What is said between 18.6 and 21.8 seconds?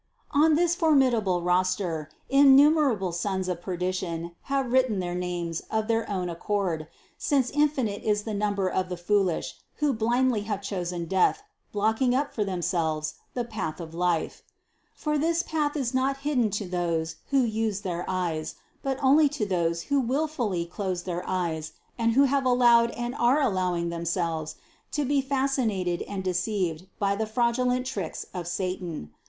but only to those who wil fully close their eyes